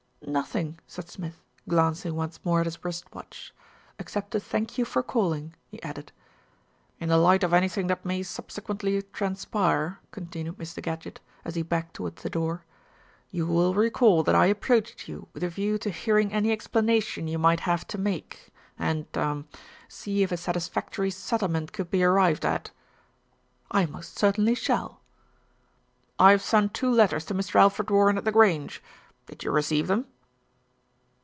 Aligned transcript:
"Nothing," 0.23 0.79
said 0.87 1.09
Smith, 1.09 1.41
glancing 1.67 2.15
once 2.15 2.39
more 2.45 2.61
at 2.61 2.65
his 2.67 2.85
wrist 2.85 3.03
watch, 3.13 3.53
"except 3.99 4.31
to 4.31 4.39
thank 4.39 4.77
you 4.77 4.85
for 4.85 5.03
calling," 5.03 5.55
he 5.67 5.81
added. 5.83 6.13
"In 7.01 7.09
the 7.09 7.17
light 7.17 7.43
of 7.43 7.51
anything 7.53 7.87
that 7.87 8.05
may 8.05 8.23
subsequently 8.23 9.01
transpire," 9.11 9.99
continued 10.11 10.57
Mr. 10.57 10.81
Gadgett, 10.81 11.19
as 11.43 11.55
he 11.55 11.63
backed 11.63 11.95
to 11.95 12.03
wards 12.03 12.21
the 12.23 12.29
door, 12.29 12.63
"you 13.31 13.45
will 13.45 13.73
recall 13.73 14.23
that 14.23 14.35
I 14.35 14.45
approached 14.45 15.09
you 15.09 15.27
with 15.33 15.43
a 15.43 15.49
view 15.49 15.77
to 15.79 15.89
hearing 15.89 16.31
any 16.31 16.53
explanation 16.53 17.27
you 17.27 17.39
might 17.39 17.61
have 17.61 17.85
to 17.87 17.97
make, 17.97 18.53
and, 18.79 19.07
er 19.17 19.43
see 19.89 20.23
if 20.23 20.31
a 20.31 20.37
satisfactory 20.37 21.09
settlement 21.09 21.73
could 21.73 21.89
be 21.91 22.03
arrived 22.05 22.45
at." 22.45 22.71
"I 23.69 23.85
most 23.85 24.17
certainly 24.17 24.55
shall." 24.55 25.01
"I 26.19 26.31
have 26.31 26.43
sent 26.43 26.73
two 26.73 26.91
letters 26.91 27.25
to 27.25 27.33
Mr. 27.33 27.55
Alfred 27.55 27.89
Warren 27.89 28.17
at 28.19 28.23
The 28.23 28.31
Grange. 28.31 28.81
Did 29.27 29.43
you 29.43 29.51
receive 29.51 29.87
them?" 29.87 30.05